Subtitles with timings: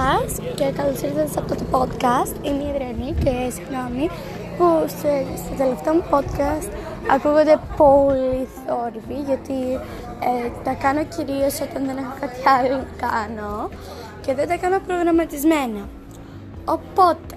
[0.00, 2.46] σας και καλώς ήρθατε σε αυτό το podcast.
[2.46, 4.10] Είμαι η Adrienne και συγγνώμη
[4.56, 6.68] που στο τελευταίο μου podcast
[7.14, 9.60] ακούγονται πολύ θόρυβοι γιατί
[10.28, 13.68] ε, τα κάνω κυρίως όταν δεν έχω κάτι άλλο να κάνω
[14.20, 15.82] και δεν τα κάνω προγραμματισμένα.
[16.64, 17.34] Οπότε,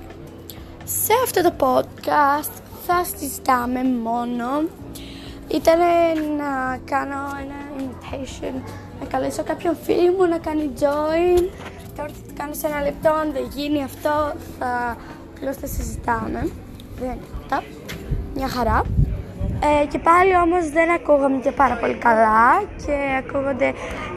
[0.84, 2.54] σε αυτό το podcast
[2.86, 4.48] θα συζητάμε μόνο
[5.48, 5.80] ήταν
[6.38, 8.54] να κάνω ένα invitation,
[9.00, 11.44] να καλέσω κάποιον φίλο μου να κάνει join.
[11.96, 14.98] Τώρα θα το κάνω σε ένα λεπτό, αν δεν γίνει αυτό θα
[15.36, 16.50] απλώς θα συζητάμε.
[17.00, 17.64] Δεν είναι τίποτα.
[18.36, 18.82] Μια χαρά.
[19.60, 23.68] Ε, και πάλι όμως δεν ακούγαμε και πάρα πολύ καλά και ακούγονται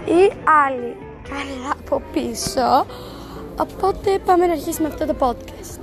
[0.04, 0.32] οι
[0.66, 0.96] άλλοι
[1.28, 2.86] καλά από πίσω.
[3.60, 5.80] Οπότε πάμε να αρχίσουμε αυτό το podcast.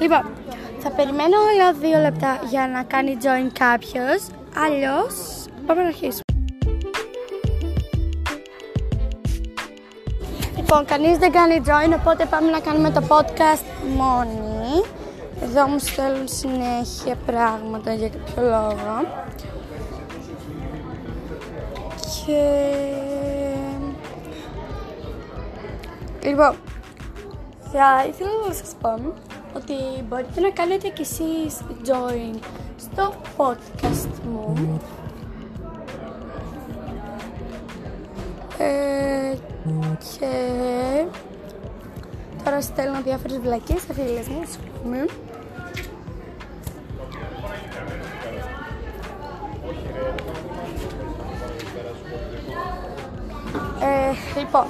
[0.00, 0.24] Λοιπόν,
[0.78, 4.26] θα περιμένω άλλα δύο λεπτά για να κάνει join κάποιος,
[4.64, 6.25] αλλιώς πάμε να αρχίσουμε.
[10.68, 13.64] Λοιπόν, κανείς δεν κάνει join, οπότε πάμε να κάνουμε το podcast
[13.96, 14.82] μόνοι.
[15.42, 19.06] Εδώ μου στέλνουν συνέχεια πράγματα για κάποιο λόγο.
[21.96, 22.42] Και...
[26.22, 26.54] Λοιπόν,
[27.72, 28.94] θα ήθελα να σας πω
[29.56, 29.74] ότι
[30.08, 32.38] μπορείτε να κάνετε κι εσείς join
[32.76, 34.80] στο podcast μου.
[38.58, 39.36] Ε,
[40.18, 40.30] και
[42.44, 45.06] τώρα στέλνω διάφορες βλακίες σε φίλες μου, συγγνώμη.
[53.80, 54.66] Ε, λοιπόν,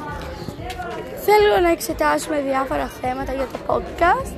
[1.25, 4.33] θέλω να εξετάσουμε διάφορα θέματα για το podcast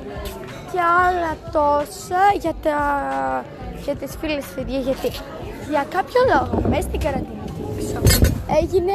[0.71, 2.79] και άλλα τόσα για, τα,
[3.83, 5.07] για τις φίλες παιδιά γιατί
[5.69, 7.39] για κάποιο λόγο μέσα στην καραντίνα
[8.61, 8.93] έγινε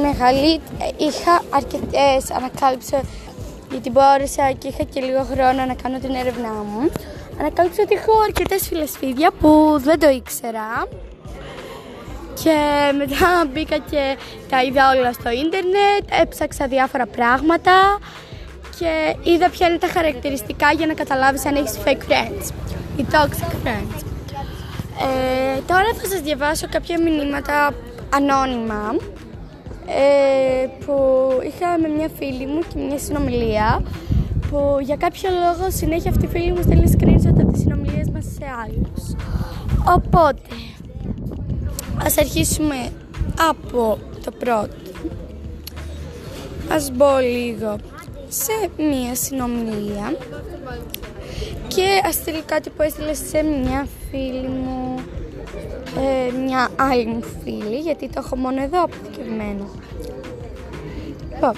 [0.00, 0.60] μεγάλη,
[0.96, 3.00] είχα αρκετές ανακάλυψα
[3.70, 6.90] γιατί μπόρεσα και είχα και λίγο χρόνο να κάνω την έρευνά μου.
[7.40, 10.86] Ανακάλυψα ότι έχω αρκετές φίλες φίδια που δεν το ήξερα.
[12.42, 12.56] Και
[12.96, 14.16] μετά μπήκα και
[14.50, 17.98] τα είδα όλα στο ίντερνετ, έψαξα διάφορα πράγματα
[18.78, 22.50] και είδα ποια είναι τα χαρακτηριστικά για να καταλάβεις αν έχεις fake friends
[22.96, 24.00] ή toxic friends.
[25.00, 27.74] Ε, τώρα θα σας διαβάσω κάποια μηνύματα
[28.14, 28.96] ανώνυμα
[29.86, 30.94] ε, που
[31.46, 33.82] είχα με μια φίλη μου και μια συνομιλία
[34.50, 38.24] που για κάποιο λόγο συνέχεια αυτή η φίλη μου στέλνει screenshot από τις συνομιλίες μας
[38.24, 39.14] σε άλλους.
[39.96, 40.40] Οπότε,
[42.04, 42.74] ας αρχίσουμε
[43.50, 44.74] από το πρώτο.
[46.70, 47.76] Ας μπω λίγο
[48.28, 50.16] σε μία συνομιλία
[51.68, 54.94] και ας στείλει κάτι που έστειλε σε μια φίλη μου
[55.98, 59.64] ε, μια άλλη μου φίλη γιατί το έχω μόνο εδώ αποθηκευμένο
[61.32, 61.54] λοιπόν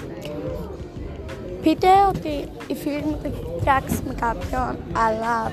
[1.62, 4.76] πείτε ότι η φίλη μου το έχει φτιάξει με κάποιον
[5.06, 5.52] αλλά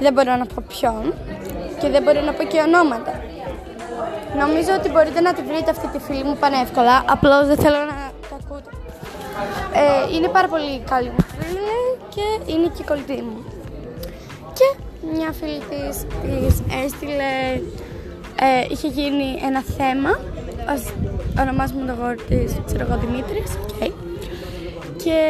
[0.00, 1.14] δεν μπορώ να πω ποιον
[1.80, 3.12] και δεν μπορώ να πω και ονόματα
[4.36, 7.96] Νομίζω ότι μπορείτε να τη βρείτε αυτή τη φίλη μου πανεύκολα, απλώς δεν θέλω να
[8.28, 8.70] το ακούτε.
[9.72, 11.80] Ε, είναι πάρα πολύ καλή μου φίλη
[12.14, 13.44] και είναι και κολλητή μου.
[14.52, 14.68] Και
[15.02, 17.60] μια φίλη της, της έστειλε,
[18.40, 20.20] ε, είχε γίνει ένα θέμα,
[20.66, 20.82] ας
[21.40, 23.90] ονομάσουμε το γόρι της, ξέρω εγώ Δημήτρης, okay.
[24.96, 25.20] και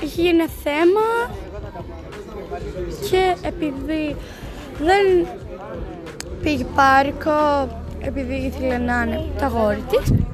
[0.00, 1.30] είχε γίνει ένα θέμα
[3.10, 4.16] και επειδή
[4.78, 5.26] δεν
[6.42, 7.68] πήγε πάρκο
[8.00, 10.24] επειδή ήθελε να είναι τα γόρι της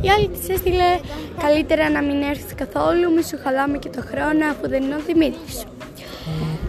[0.00, 0.98] η άλλη της έστειλε
[1.42, 5.00] καλύτερα να μην έρθεις καθόλου, μη σου χαλάμε και το χρόνο αφού δεν είναι ο
[5.06, 5.66] Δημήτρης σου.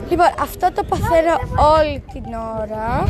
[0.10, 1.34] Λοιπόν, αυτό το παθαίνω
[1.78, 2.24] όλη την
[2.62, 3.08] ώρα.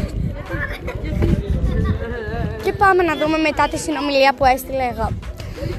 [2.63, 5.09] Και πάμε να δούμε μετά τη συνομιλία που έστειλε εγώ.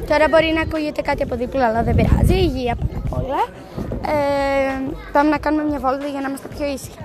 [0.08, 2.34] Τώρα μπορεί να ακούγεται κάτι από δίπλα, αλλά δεν πειράζει.
[2.34, 3.40] Υγεία πάνω απ' όλα.
[4.06, 6.98] Ε, πάμε να κάνουμε μια βόλτα για να είμαστε πιο ήσυχοι.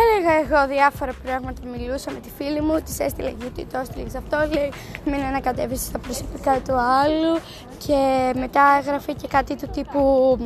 [0.00, 4.36] Έλεγα εγώ διάφορα πράγματα, μιλούσα με τη φίλη μου, της έστειλε γιατί το έστειλες αυτό,
[4.54, 4.72] λέει
[5.04, 7.34] μην ανακατεύεσαι στα προσωπικά του άλλου
[7.86, 7.98] και
[8.38, 10.38] μετά έγραφε και κάτι του τύπου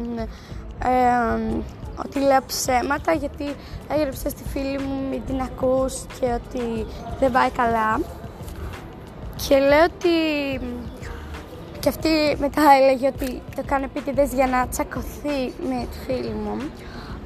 [0.85, 1.63] ε,
[1.97, 3.55] ότι λέω ψέματα γιατί
[3.89, 6.87] έγραψε στη φίλη μου μην την ακούς και ότι
[7.21, 8.01] δεν πάει καλά.
[9.49, 10.17] Και λέω ότι
[11.81, 16.57] και αυτή μετά έλεγε ότι το κάνω επίτηδες για να τσακωθεί με τη φίλη μου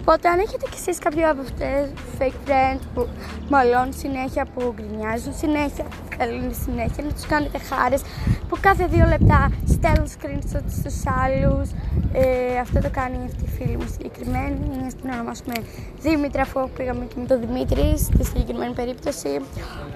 [0.08, 1.88] Οπότε αν έχετε κι εσείς κάποιο από αυτές
[2.18, 3.08] fake friends που
[3.48, 8.02] μαλώνουν συνέχεια, που γκρινιάζουν συνέχεια, που καλούν συνέχεια, να τους κάνετε χάρες,
[8.48, 11.68] που κάθε δύο λεπτά στέλνουν screenshots στους άλλους.
[12.12, 15.54] Ε, αυτό το κάνει αυτή η φίλη μου συγκεκριμένη, είναι στην ονομάσουμε
[16.00, 19.32] Δήμητρα, αφού πήγαμε και με τον Δημήτρη στη συγκεκριμένη περίπτωση.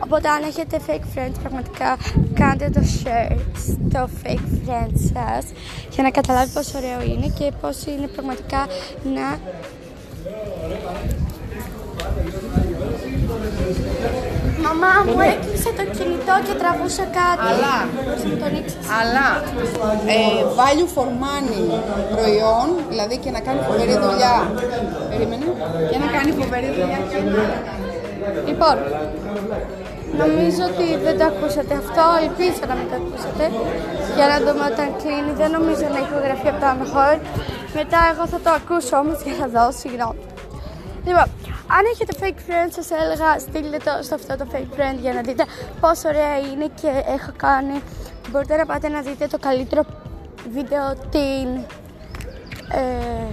[0.04, 1.96] Οπότε αν έχετε fake friends, πραγματικά
[2.34, 3.36] κάντε το share
[3.66, 5.44] στο fake friends σας
[5.90, 8.66] για να καταλάβει πόσο ωραίο είναι και πόσο είναι πραγματικά
[9.14, 9.26] να
[14.66, 17.46] Μαμά μου έκλεισε το κινητό και τραβούσε κάτι.
[17.50, 17.76] Αλλά,
[19.00, 19.26] αλλά
[20.16, 20.20] ε,
[20.58, 21.64] value for money
[22.16, 24.36] προϊόν, δηλαδή και να κάνει φοβερή δουλειά.
[25.10, 25.44] Περίμενε.
[25.90, 27.00] Και να κάνει φοβερή δουλειά.
[28.48, 28.76] Λοιπόν,
[30.22, 33.44] νομίζω ότι δεν το ακούσατε αυτό, ελπίζω να μην το ακούσατε.
[34.16, 37.16] Για να δούμε όταν κλείνει, δεν νομίζω να έχει γραφεί από το Amhor.
[37.78, 40.22] Μετά εγώ θα το ακούσω όμως και θα δω, συγγνώμη.
[41.08, 41.28] Λοιπόν,
[41.76, 45.20] αν έχετε fake friends, σας έλεγα στείλτε το στο αυτό το fake friend για να
[45.20, 45.44] δείτε
[45.80, 47.82] πόσο ωραία είναι και έχω κάνει.
[48.30, 49.82] Μπορείτε να πάτε να δείτε το καλύτερο
[50.52, 51.48] βίντεο την
[52.72, 53.26] ε,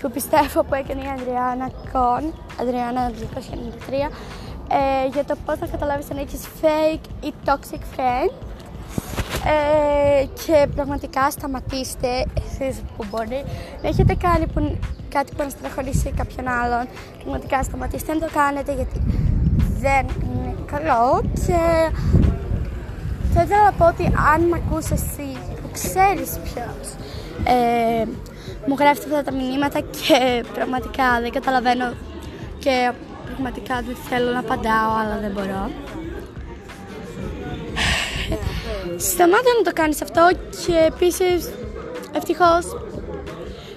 [0.00, 4.10] που πιστεύω που έκανε η Ανδριάννα Κον, Ανδριάννα 293,
[4.68, 8.32] ε, για το πώς θα καταλάβεις αν έχεις fake ή toxic friend.
[9.46, 13.44] Ε, και πραγματικά σταματήστε εσείς που μπορεί
[13.82, 16.88] να έχετε κάνει που, κάτι που να στραχωρήσει κάποιον άλλον.
[17.22, 19.02] Πραγματικά σταματήστε να το κάνετε γιατί
[19.80, 21.60] δεν είναι καλό και
[23.34, 24.04] θα ήθελα να πω ότι
[24.34, 25.28] αν με ακούς εσύ
[25.62, 26.86] που ξέρεις ποιος
[27.44, 28.04] ε,
[28.66, 31.92] μου γράφεις αυτά τα μηνύματα και πραγματικά δεν καταλαβαίνω
[32.58, 32.92] και
[33.26, 35.70] πραγματικά δεν θέλω να απαντάω αλλά δεν μπορώ.
[38.96, 40.28] Σταμάτα να το κάνεις αυτό
[40.66, 41.50] και επίσης
[42.12, 42.64] ευτυχώς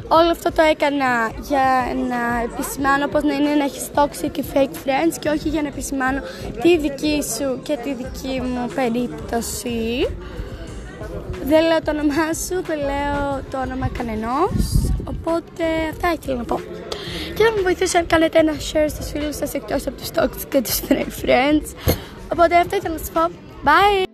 [0.10, 1.68] όλο αυτό το έκανα για
[2.10, 5.68] να επισημάνω πως να είναι να έχεις toxic και fake friends και όχι για να
[5.68, 6.22] επισημάνω
[6.62, 10.08] τη δική σου και τη δική μου περίπτωση.
[11.44, 16.60] Δεν λέω το όνομά σου, δεν λέω το όνομα κανενός, οπότε αυτά ήθελα να πω.
[17.36, 20.48] Και θα μου βοηθήσει αν κάνετε ένα share στους φίλους σας εκτός από τους toxic
[20.50, 21.96] και τους fake friends.
[22.32, 23.22] Οπότε αυτά ήθελα να σας πω.
[23.64, 24.09] Bye!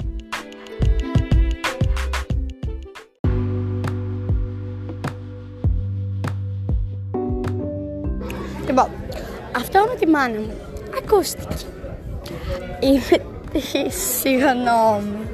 [9.75, 10.54] Αυτό με τη μάνα μου
[10.98, 11.66] ακούστηκε.
[12.80, 13.89] Είμαι
[14.19, 15.27] συγγνώμη.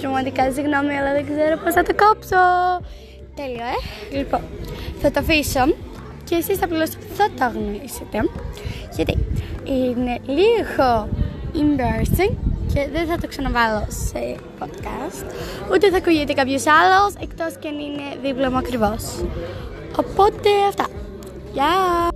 [0.00, 2.42] Πραγματικά συγγνώμη, αλλά δεν ξέρω πώς θα το κόψω.
[3.34, 4.16] Τέλειο, ε.
[4.16, 4.40] Λοιπόν,
[5.00, 5.64] θα το αφήσω
[6.24, 8.18] και εσείς απλώς θα το γνωρίσετε.
[8.96, 9.18] Γιατί
[9.64, 11.08] είναι λίγο
[11.54, 12.34] embarrassing
[12.72, 15.26] και δεν θα το ξαναβάλω σε podcast.
[15.72, 19.24] Ούτε θα ακούγεται κάποιος άλλος, εκτός και αν είναι δίπλα μου ακριβώς.
[19.98, 20.86] Οπότε αυτά.
[21.52, 22.15] Γεια!